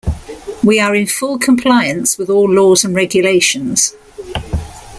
We 0.63 0.79
are 0.79 0.95
in 0.95 1.05
full 1.05 1.37
compliance 1.37 2.17
with 2.17 2.27
all 2.27 2.51
laws 2.51 2.83
and 2.83 2.95
regulations. 2.95 3.93